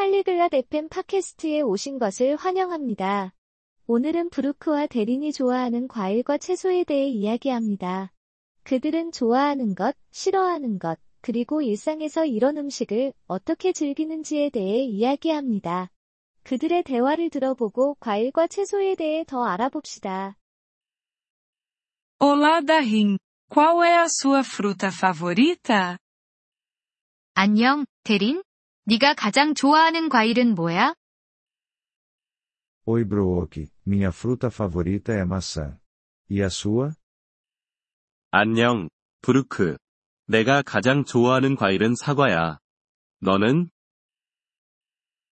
팔리글랏 0.00 0.54
FM 0.54 0.88
팟캐스트에 0.88 1.60
오신 1.60 1.98
것을 1.98 2.36
환영합니다. 2.36 3.34
오늘은 3.86 4.30
브루크와 4.30 4.86
대린이 4.86 5.30
좋아하는 5.30 5.88
과일과 5.88 6.38
채소에 6.38 6.84
대해 6.84 7.06
이야기합니다. 7.08 8.10
그들은 8.62 9.12
좋아하는 9.12 9.74
것, 9.74 9.94
싫어하는 10.10 10.78
것, 10.78 10.98
그리고 11.20 11.60
일상에서 11.60 12.24
이런 12.24 12.56
음식을 12.56 13.12
어떻게 13.26 13.74
즐기는지에 13.74 14.48
대해 14.48 14.84
이야기합니다. 14.84 15.90
그들의 16.44 16.82
대화를 16.84 17.28
들어보고 17.28 17.96
과일과 18.00 18.46
채소에 18.46 18.94
대해 18.94 19.24
더 19.26 19.44
알아봅시다. 19.44 20.38
Olá 22.18 22.62
Darim, 22.64 23.18
qual 23.50 23.84
é 23.84 23.98
a 23.98 24.06
sua 24.08 24.40
fruta 24.40 24.88
favorita? 24.88 25.98
안녕, 27.34 27.84
대린? 28.02 28.42
네가 28.90 29.14
가장 29.14 29.54
좋아하는 29.54 30.08
과일은 30.08 30.56
뭐야? 30.56 30.96
Oi 32.88 33.04
Brooke, 33.04 33.68
minha 33.86 34.08
fruta 34.10 34.48
favorita 34.48 35.12
é 35.12 35.24
maçã. 35.24 35.78
E 36.28 36.42
a 36.42 36.48
sua? 36.48 36.90
안녕, 38.32 38.88
브루크. 39.22 39.76
내가 40.26 40.62
가장 40.62 41.04
좋아하는 41.04 41.54
과일은 41.54 41.94
사과야. 41.94 42.58
너는? 43.20 43.70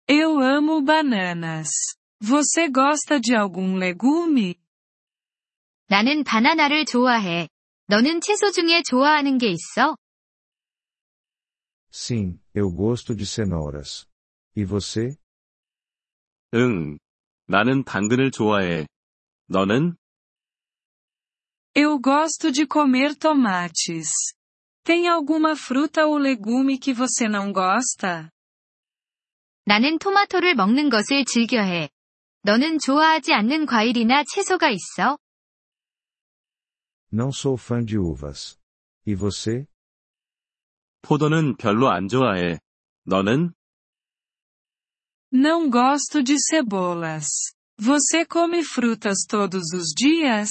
Eu 0.06 0.40
amo 0.40 0.84
bananas. 0.84 1.96
Você 2.20 2.70
gosta 2.70 3.20
de 3.20 3.34
algum 3.34 3.78
legume? 3.78 4.54
나는 5.88 6.22
바나나를 6.22 6.84
좋아해. 6.84 7.48
너는 7.88 8.20
채소 8.20 8.52
중에 8.52 8.82
좋아하는 8.84 9.38
게 9.38 9.48
있어? 9.48 9.96
Sim, 11.92 12.39
eu 12.53 12.71
gosto 12.71 13.15
de 13.15 13.25
cenouras. 13.25 14.07
E 14.55 14.63
você? 14.63 15.17
응. 16.53 16.97
나는 17.47 17.83
당근을 17.83 18.31
좋아해. 18.31 18.87
너는? 19.47 19.95
Eu 21.75 21.99
gosto 21.99 22.51
de 22.51 22.65
comer 22.65 23.15
tomates. 23.15 24.07
Tem 24.83 25.07
alguma 25.07 25.55
fruta 25.55 26.05
ou 26.05 26.17
legume 26.17 26.79
que 26.79 26.93
você 26.93 27.27
não 27.27 27.51
gosta? 27.51 28.29
나는 29.65 29.97
토마토를 29.97 30.55
먹는 30.55 30.89
것을 30.89 31.25
즐겨해. 31.25 31.89
너는 32.43 32.77
좋아하지 32.79 33.33
않는 33.33 33.65
과일이나 33.65 34.23
채소가 34.23 34.69
있어? 34.69 35.17
Não 37.11 37.31
sou 37.31 37.57
fã 37.57 37.83
de 37.83 37.97
uvas. 37.97 38.57
E 39.05 39.15
você? 39.15 39.67
포도는 41.02 41.56
별로 41.56 41.90
안 41.90 42.08
좋아해. 42.08 42.58
너는? 43.04 43.52
Não 45.32 45.70
gosto 45.70 46.22
de 46.22 46.36
cebolas. 46.38 47.26
Você 47.78 48.26
come 48.26 48.62
frutas 48.62 49.24
todos 49.28 49.72
os 49.72 49.94
dias? 49.94 50.50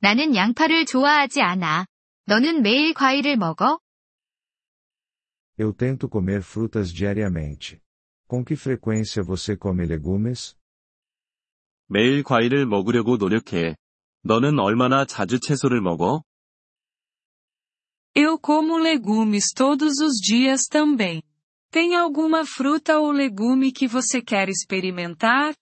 나는 0.00 0.34
양파를 0.34 0.84
좋아하지 0.86 1.40
않아. 1.40 1.86
너는 2.26 2.62
매일 2.62 2.92
과일을 2.92 3.36
먹어? 3.36 3.78
Eu 5.58 5.72
tento 5.72 6.08
comer 6.08 6.42
frutas 6.42 6.92
diariamente. 6.92 7.80
Com 8.28 8.44
que 8.44 8.54
frequência 8.54 9.22
você 9.22 9.56
come 9.56 9.84
legumes? 9.84 10.56
매일 11.86 12.22
과일을 12.22 12.66
먹으려고 12.66 13.16
노력해. 13.16 13.76
너는 14.22 14.58
얼마나 14.58 15.04
자주 15.04 15.38
채소를 15.40 15.80
먹어? 15.80 16.22
Eu 18.15 18.39
como 18.39 18.77
legumes 18.77 19.53
todos 19.55 19.99
os 19.99 20.15
dias 20.15 20.63
também. 20.69 21.21
Tem 21.69 21.95
alguma 21.95 22.45
fruta 22.45 22.99
ou 22.99 23.11
legume 23.11 23.71
que 23.71 23.87
você 23.87 24.21
quer 24.21 24.49
experimentar? 24.49 25.53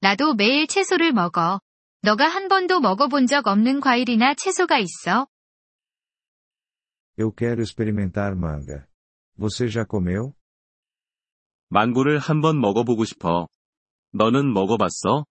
나도 0.00 0.34
매일 0.34 0.66
채소를 0.66 1.12
먹어. 1.12 1.60
너가 2.02 2.28
한 2.28 2.48
번도 2.48 2.80
먹어본 2.80 3.26
적 3.26 3.48
없는 3.48 3.80
과일이나 3.80 4.34
채소가 4.34 4.78
있어? 4.78 5.26
Eu 7.16 7.32
quero 7.32 7.62
experimentar 7.62 8.36
manga. 8.36 8.86
Você 9.36 9.68
já 9.68 9.84
comeu? 9.84 10.32
망고를 11.70 12.18
한번 12.18 12.60
먹어보고 12.60 13.04
싶어. 13.04 13.48
너는 14.12 14.52
먹어봤어? 14.52 15.24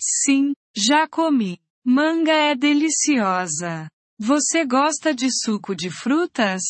Sim, 0.00 0.54
já 0.74 1.06
comi. 1.06 1.58
Manga 1.86 2.32
é 2.32 2.54
deliciosa. 2.54 3.88
Você 4.18 4.64
gosta 4.64 5.14
de 5.14 5.28
suco 5.30 5.74
de 5.74 5.90
frutas? 5.90 6.62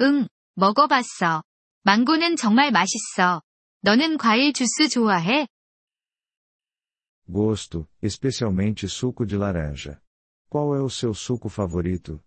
응, 0.00 0.28
먹어봤어. 0.54 1.42
망고는 1.82 2.36
정말 2.36 2.70
맛있어. 2.70 3.42
너는 3.80 4.18
과일 4.18 4.52
주스 4.52 4.88
좋아해? 4.88 5.48
Gosto, 7.30 7.86
especialmente 8.02 8.86
suco 8.88 9.26
de 9.26 9.36
laranja. 9.36 10.00
Qual 10.50 10.74
é 10.74 10.80
o 10.80 10.88
seu 10.88 11.12
suco 11.14 11.48
favorito? 11.48 12.20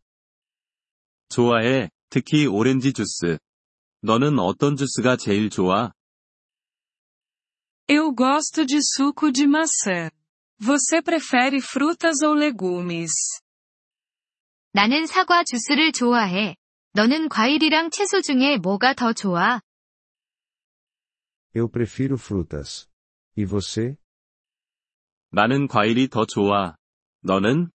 좋아해. 1.30 1.90
특히 2.10 2.46
오렌지 2.46 2.94
주스. 2.94 3.40
너는 4.02 4.38
어떤 4.40 4.76
주스가 4.76 5.18
제일 5.18 5.50
좋아? 5.50 5.92
Eu 7.88 8.12
gosto 8.14 8.66
de 8.66 8.80
suco 8.82 9.32
de 9.32 9.46
maçã. 9.48 10.10
Você 10.60 11.02
prefere 11.02 11.60
frutas 11.62 12.22
ou 12.22 12.34
legumes? 12.34 13.12
나는 14.77 15.07
사과 15.07 15.43
주스를 15.43 15.91
좋아해. 15.91 16.55
너는 16.93 17.31
과일이랑 17.31 17.89
채소 17.89 18.21
중에 18.21 18.59
뭐가 18.59 18.93
더 18.93 19.15
좋아? 19.15 19.63
Eu 21.55 21.71
prefiro 21.71 22.19
frutas. 22.19 22.87
E 23.39 23.47
você? 23.47 23.97
나는 25.33 25.67
과일이 25.67 26.09
더 26.09 26.27
좋아. 26.27 26.77
너는? 27.23 27.71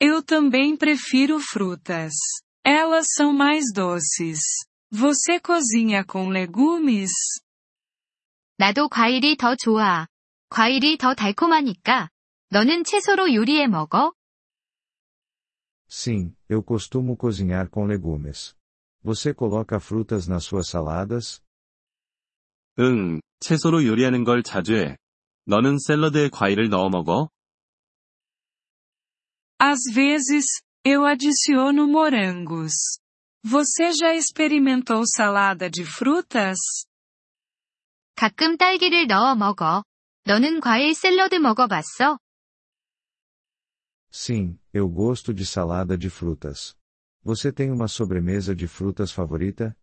Eu 0.00 0.22
também 0.22 0.78
prefiro 0.78 1.38
frutas. 1.38 2.14
Elas 2.64 3.08
são 3.14 3.30
mais 3.34 3.70
doces. 3.74 4.40
Você 4.90 5.38
cozinha 5.38 6.04
com 6.10 6.30
legumes? 6.30 7.12
나도 8.56 8.88
과일이 8.88 9.36
더 9.36 9.54
좋아. 9.56 10.06
과일이 10.48 10.96
더 10.96 11.12
달콤하니까. 11.12 12.08
너는 12.48 12.84
채소로 12.84 13.34
요리해 13.34 13.66
먹어? 13.66 14.14
Sim, 15.87 16.35
eu 16.49 16.63
costumo 16.63 17.15
cozinhar 17.15 17.69
com 17.69 17.85
legumes. 17.85 18.55
Você 19.03 19.33
coloca 19.33 19.79
frutas 19.79 20.27
nas 20.27 20.43
suas 20.43 20.67
saladas? 20.67 21.41
응, 22.79 23.19
채소로 23.39 23.85
요리하는 23.85 24.23
걸 24.23 24.41
자주 24.43 24.75
해. 24.75 24.97
너는 25.45 25.77
샐러드에 25.77 26.29
과일을 26.29 26.69
넣어 26.69 26.89
먹어? 26.89 27.29
Às 29.59 29.79
vezes, 29.93 30.45
eu 30.83 31.05
adiciono 31.05 31.87
morangos. 31.87 32.73
Você 33.45 33.91
já 33.93 34.13
experimentou 34.15 35.03
salada 35.05 35.69
de 35.69 35.83
frutas? 35.85 36.59
가끔 38.15 38.57
딸기를 38.57 39.07
넣어 39.07 39.35
먹어. 39.35 39.83
너는 40.25 40.59
과일 40.61 40.93
샐러드 40.93 41.35
먹어봤어? 41.35 42.17
Sim, 44.11 44.59
eu 44.77 44.87
gosto 44.89 45.33
de 45.33 45.45
salada 45.45 45.97
de 45.97 46.09
frutas. 46.09 46.75
Você 47.23 47.51
tem 47.51 47.71
uma 47.71 47.87
sobremesa 47.87 48.55
de 48.55 48.67
frutas 48.67 49.11
favorita? 49.11 49.75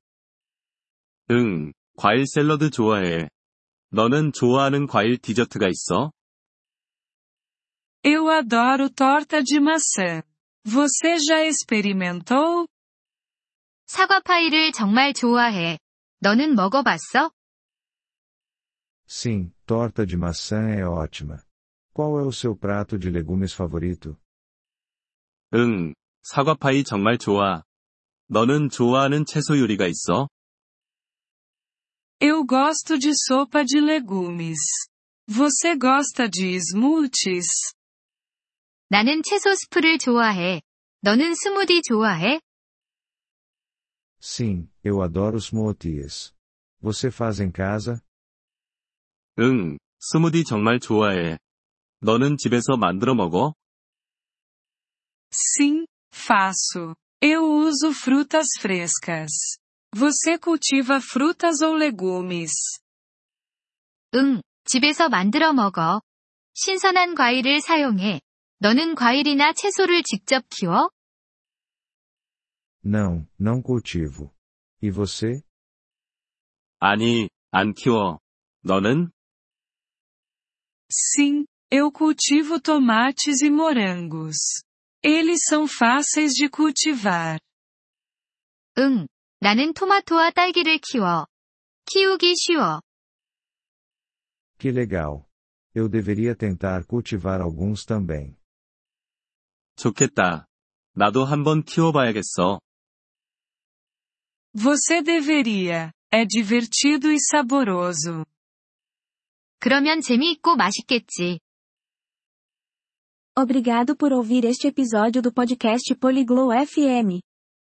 응, 1.31 1.73
과일 1.97 2.27
샐러드 2.27 2.71
좋아해. 2.71 3.29
너는 3.91 4.33
좋아하는 4.33 4.87
과일 4.87 5.19
디저트가 5.19 5.69
있어? 5.69 6.13
Eu 8.03 8.29
adoro 8.29 8.89
torta 8.91 9.43
de 9.43 9.61
maçã. 9.61 10.23
Você 10.65 11.19
já 11.19 11.45
experimentou? 11.45 12.67
사과 13.87 14.21
파이를 14.21 14.73
정말 14.73 15.13
좋아해. 15.13 15.79
너는 16.21 16.55
먹어봤어? 16.55 17.31
Sim, 19.07 19.53
torta 19.67 20.07
de 20.07 20.17
maçã 20.17 20.69
é 20.71 20.85
ótima. 20.87 21.43
Qual 21.93 22.19
é 22.21 22.23
o 22.23 22.33
seu 22.33 22.55
prato 22.57 22.97
de 22.99 23.11
legumes 23.11 23.53
favorito? 23.53 24.17
응, 25.54 25.94
사과파이 26.24 26.84
정말 26.84 27.18
좋아. 27.18 27.64
너는 28.28 28.70
좋아하는 28.70 29.26
채소 29.26 29.58
요리가 29.60 29.86
있어? 29.88 30.28
Eu 32.20 32.46
gosto 32.46 32.98
de 32.98 33.12
sopa 33.14 33.64
de 33.64 33.80
legumes. 33.80 34.60
Você 35.28 35.76
gosta 35.78 36.28
de 36.30 36.56
smoothies? 36.56 37.48
나는 38.90 39.22
채소 39.24 39.54
스프를 39.54 39.98
좋아해. 40.00 40.62
너는 41.02 41.36
스무디 41.36 41.82
좋아해? 41.84 42.40
Sim, 44.22 44.68
eu 44.84 45.02
adoro 45.04 45.38
smoothies. 45.38 46.34
Você 46.82 47.10
faz 47.12 47.40
em 47.40 47.52
casa? 47.52 48.00
응, 49.40 49.78
스무디 50.00 50.44
정말 50.46 50.80
좋아해. 50.80 51.38
너는 52.00 52.38
집에서 52.38 52.78
만들어 52.78 53.14
먹어? 53.14 53.54
Sim, 55.35 55.85
faço. 56.13 56.95
Eu 57.21 57.45
uso 57.45 57.93
frutas 57.93 58.47
frescas. 58.59 59.31
Você 59.95 60.39
cultiva 60.39 61.01
frutas 61.01 61.61
ou 61.61 61.75
legumes? 61.75 62.53
응, 64.15 64.41
집에서 64.65 65.09
만들어 65.09 65.53
먹어. 65.53 66.01
신선한 66.55 67.15
과일을 67.15 67.61
사용해. 67.61 68.21
너는 68.59 68.95
과일이나 68.95 69.53
채소를 69.53 70.03
직접 70.03 70.45
키워? 70.51 70.91
Não, 72.85 73.27
não 73.39 73.63
cultivo. 73.63 74.33
E 74.83 74.91
você? 74.91 75.43
아니, 76.79 77.29
안 77.51 77.75
키워. 77.75 78.21
너는? 78.65 79.11
Sim, 80.91 81.45
eu 81.71 81.93
cultivo 81.93 82.59
tomates 82.61 83.43
e 83.43 83.51
morangos. 83.51 84.37
Eles 85.05 85.41
são 85.49 85.67
fáceis 85.67 86.33
de 86.33 86.49
cultivar. 86.49 87.39
응, 88.79 89.07
나는 89.41 89.73
토마토와 89.73 90.31
딸기를 90.33 90.79
키워. 90.79 91.27
키우기 91.87 92.35
쉬워. 92.37 92.81
Que 94.59 94.69
legal. 94.71 95.27
Eu 95.75 95.89
deveria 95.89 96.35
tentar 96.35 96.85
cultivar 96.87 97.41
alguns 97.41 97.85
também. 97.85 98.37
좋겠다. 99.77 100.47
나도 100.95 101.25
한번 101.25 101.63
키워봐야겠어. 101.65 102.61
Você 104.53 105.03
deveria. 105.03 105.93
É 106.13 106.25
divertido 106.27 107.11
e 107.13 107.19
saboroso. 107.21 108.25
그러면 109.61 110.01
재미있고 110.01 110.57
맛있겠지. 110.57 111.41
Obrigado 113.38 113.98
por 113.98 114.14
ouvir 114.14 114.46
este 114.46 114.68
episódio 114.68 115.22
do 115.22 115.30
podcast 115.30 115.94
Poliglow 115.96 116.52
FM. 116.66 117.20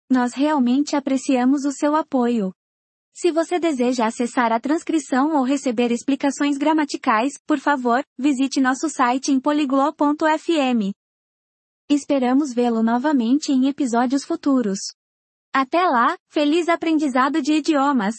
Nós 0.10 0.34
realmente 0.34 0.96
apreciamos 0.96 1.66
o 1.66 1.74
seu 1.74 1.98
apoio. 1.98 2.54
Se 3.14 3.30
você 3.30 3.60
deseja 3.60 4.06
acessar 4.06 4.54
a 4.54 4.60
transcrição 4.62 5.36
ou 5.36 5.44
receber 5.44 5.92
explicações 5.92 6.58
gramaticais, 6.58 7.34
por 7.46 7.60
favor, 7.60 8.02
visite 8.18 8.62
nosso 8.62 8.88
site 8.88 9.34
em 9.34 9.40
poliglow.fm. 9.42 10.94
Esperamos 11.90 12.54
vê-lo 12.54 12.82
novamente 12.82 13.52
em 13.52 13.68
episódios 13.68 14.24
futuros. 14.24 14.80
Até 15.54 15.84
lá, 15.90 16.18
feliz 16.30 16.70
aprendizado 16.70 17.42
de 17.42 17.56
idiomas! 17.56 18.16